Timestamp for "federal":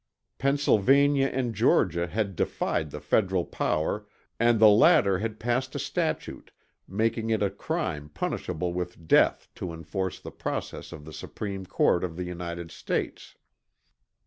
2.99-3.45